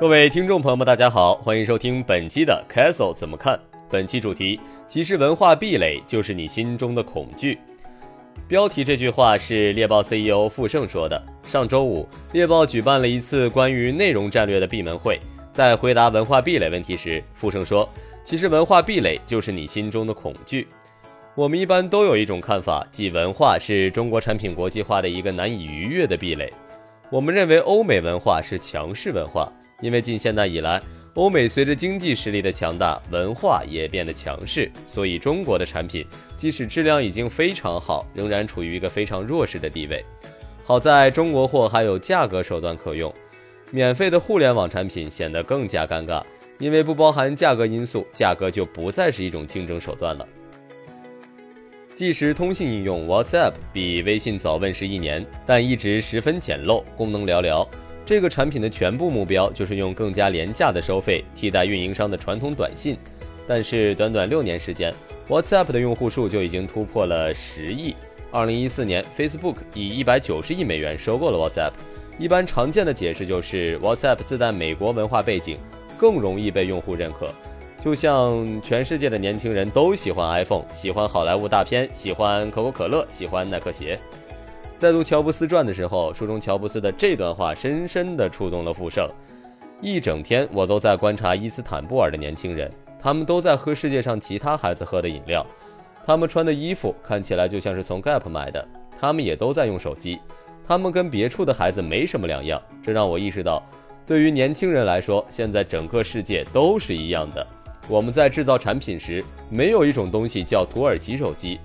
[0.00, 3.58] 各位听众朋友们，大家好，欢迎收听本期的 Castle 怎么看？
[3.88, 4.58] 本期主题：
[4.88, 7.60] 其实文化壁垒就是你心中的恐惧。
[8.48, 11.22] 标题这句话是猎豹 CEO 傅盛说的。
[11.46, 15.16] 上周五，猎豹举办了一次关于内容战略的闭门会，
[15.52, 17.88] 在回答文化壁垒问题时，傅盛说
[18.24, 20.66] ：“其实文化壁垒就是你心中的恐惧。
[21.36, 26.52] 我们一般都有一种看法，即文化是中国产品国际化的一个难以逾越的壁垒。
[27.10, 29.50] 我们认为欧美文化是强势文化。”
[29.80, 30.80] 因为近现代以来，
[31.14, 36.04] 欧美随着经济实力的强大，文化也变得强势，所以中国的产品
[36.36, 40.04] 即使质量已经非常好，仍然处于一个非常弱势的地位。
[40.64, 43.12] 好在中国货还有价格手段可用，
[43.70, 46.22] 免费的互联网产品显得更加尴尬，
[46.58, 50.26] 因为不包含价格因素，价格就不再是一种竞争手段了。
[51.94, 57.64] 即时通信应用 WhatsApp 比微信早问世一年，但一直十分简陋，功能寥寥。
[58.06, 62.98] 这个产品的全部目标就是用更加廉价的收费替代运营商的传统短信，
[63.48, 64.92] 但是短短六年时间
[65.26, 67.96] ，WhatsApp 的用户数就已经突破了十亿。
[68.30, 71.72] 二零一四年，Facebook 以一百九十亿美元收购了 WhatsApp。
[72.18, 75.56] 一般常见的解释就是 WhatsApp 自带美国文化背景，
[75.96, 77.32] 更容易被用户认可。
[77.80, 83.98] 就像全世界的年轻人都喜欢 iPhone，喜欢好莱坞大片，喜欢可口可乐，喜欢耐克鞋。
[84.76, 89.08] 在读《乔布斯传》的时候，书中乔布斯的这段话深深地触动了傅盛。
[89.80, 92.68] 一整天，我都在观察伊斯坦布尔的年轻人，
[93.00, 95.46] 他们都在喝世界上其他孩子喝的饮料，
[96.04, 98.66] 他们穿的衣服看起来就像是从 Gap 买的，
[98.98, 100.18] 他们也都在用手机，
[100.66, 102.60] 他们跟别处的孩子没什么两样。
[102.82, 103.62] 这让我意识到，
[104.04, 107.46] 对于年轻人来说，现在整个世界都是一样的。
[107.88, 111.60] 我们在制造产品时，没有一种东西叫土耳其手机。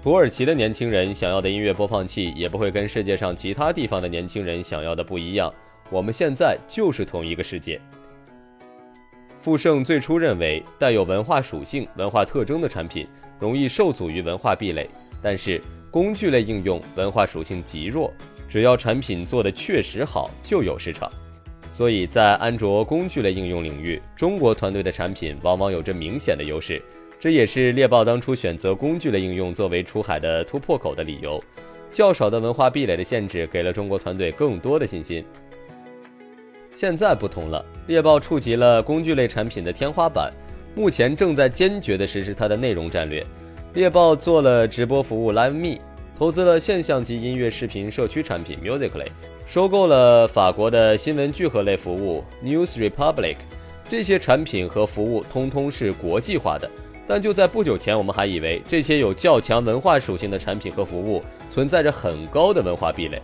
[0.00, 5.52] 土耳其的年轻人想要的音乐播放器也不会跟世界上其他地方的年轻人想要的不一样。
[5.90, 7.80] 我们现在就是同一个世界。
[9.40, 13.08] 富盛最初认为带有文化属性、文化特征的产品
[13.40, 14.88] 容易受阻于文化壁垒，
[15.20, 15.60] 但是
[15.90, 18.12] 工具类应用文化属性极弱，
[18.48, 21.10] 只要产品做的确实好就有市场。
[21.72, 26.80] 所以在安卓工具类应用领域，中国团队的产品往往有着明显的优势。
[27.20, 31.42] 这也是猎豹当初选择工具类应用作为出海的突破口的理由。
[31.90, 35.24] 较少的文化壁垒的限制，给了中国团队更多的信心。
[36.70, 40.32] 现在不同了，猎豹触及了工具类产品的天花板，
[40.76, 43.26] 目前正在坚决地实施它的内容战略。
[43.74, 45.80] 猎豹做了直播服务 Live Me，
[46.16, 49.08] 投资了现象级音乐视频社区产品 Musically，
[49.46, 53.38] 收购了法国的新闻聚合类服务 News Republic。
[53.88, 56.70] 这些产品和服务通通是国际化的。
[57.08, 63.20] 但就在不久前，我们还以为这些有较强文化属性的产品和服务存在着很高的文化壁垒。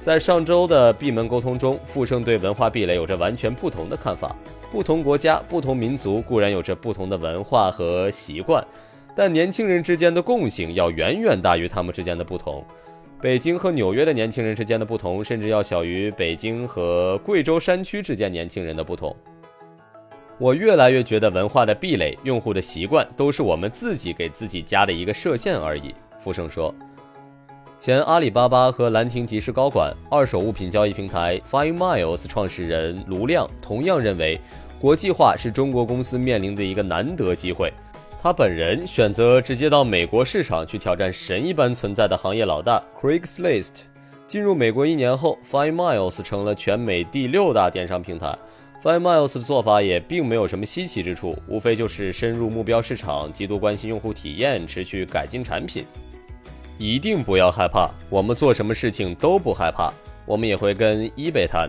[0.00, 4.34] 在上周的闭门沟通中，富盛对文化壁垒有着完全不同的看法。
[4.72, 8.66] 不同国家、不同民族固然有着不同的文化和习惯，
[9.14, 12.64] 但年轻人之间的共性要远远大于他们之间的不同。
[13.20, 19.14] 北京和纽约的年轻人之间的不同，甚至要小于北京和贵州山区之间年轻人的不同。
[20.40, 25.92] 我越来越觉得文化的壁垒、用户的习惯都是我们自己给自己加的一个设限而已。
[26.20, 26.72] 傅盛说，
[27.76, 34.40] 前阿里巴巴和兰亭集市高管、二手物品交易平台 Five Miles 创始人卢亮同样认为，
[34.80, 37.72] 国际化是中国公司面临的一个难得机会。
[38.22, 43.80] 他本人选择直接到美国市场去挑战神一般存在的行业老大 Craigslist。
[44.28, 48.36] 进入美国一年后，Five Miles 成了全美第六大电商平台。
[48.80, 55.84] Five Miles 的做法也并没有什么稀奇之处，无非就是深入目标市场，极度关心用户体验，持续改进产品。
[56.78, 59.92] 一定不要害怕，我们做什么事情都不害怕。
[60.24, 61.68] 我们也会跟 eBay 谈，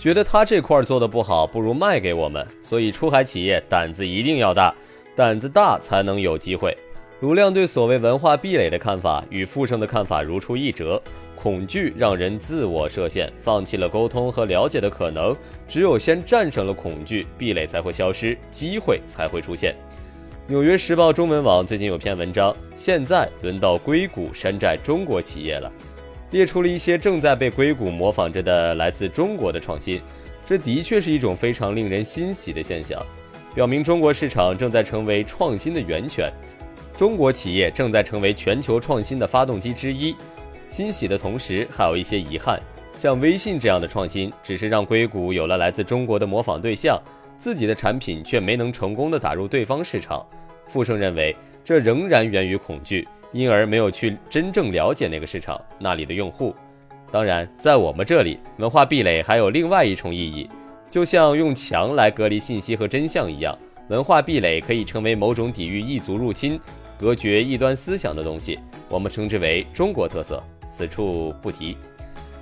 [0.00, 2.44] 觉得他这块做的不好，不如卖给我们。
[2.60, 4.74] 所以出海企业胆子一定要大，
[5.14, 6.76] 胆子大才能有机会。
[7.20, 11.02] 卢亮对所谓文化壁垒的看法与傅盛的看法如出一辙。
[11.34, 15.36] 恐惧让人自我设限，放弃了沟通和了解的可能。
[15.68, 19.74] 只有先战胜了恐惧，壁垒才会消失，机会才会出现。
[20.46, 25.72] 纽约时报中文网最近有篇文章，现在轮到硅谷山寨中国企业了，
[26.30, 30.00] 列出了一些正在被硅谷模仿着的来自中国的创新。
[30.44, 33.00] 这的确是一种非常令人欣喜的现象，
[33.54, 36.32] 表明中国市场正在成为创新的源泉，
[36.98, 40.16] 中国企业正在成为全球创新的发动机之一。
[40.68, 42.60] 欣喜的同时，还有一些遗憾。
[42.92, 47.00] 像微信这样的创新，只是让硅谷有了来自中国的模仿对象，
[47.38, 50.26] 自己的产品却没能成功的打入对方市场。
[50.66, 56.52] 傅盛认为，这仍然源于恐惧，因而没有去真正了解那个市场那里的用户。
[57.12, 60.50] 当然，在我们这里，文化壁垒还有另外一重意义，
[60.90, 63.56] 就像用墙来隔离信息和真相一样，
[63.86, 66.58] 文化壁垒可以成为某种抵御异族入侵、
[66.98, 68.58] 隔绝异端思想的东西，
[68.88, 70.42] 我们称之为中国特色。
[70.70, 71.76] 此处不提。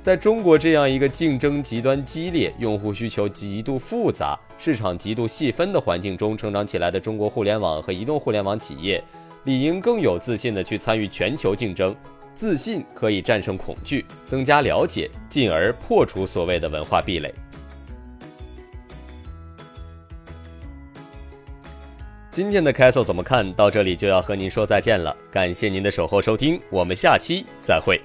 [0.00, 9.02] 在中国这样一个竞争极端激烈、用户需求极度复杂、市场极度细分的环境中成长起来的中国互联网和移动互联网企业，
[9.44, 11.94] 理应更有自信地去参与全球竞争。
[12.34, 17.32] 自信可以战胜恐惧，增加了解，进而破除所谓的文化壁垒。
[22.32, 28.00] 今天的开 e 怎么看到这里就要和您说再见了，感谢您的守候收听，我们下期再会。